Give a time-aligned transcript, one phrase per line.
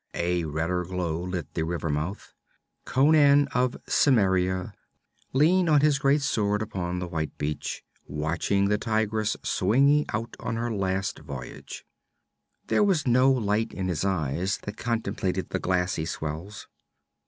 [0.15, 2.33] A redder glow lit the river mouth.
[2.85, 4.73] Conan of Cimmeria
[5.31, 10.55] leaned on his great sword upon the white beach, watching the Tigress swinging out on
[10.55, 11.85] her last voyage.
[12.65, 16.67] There was no light in his eyes that contemplated the glassy swells.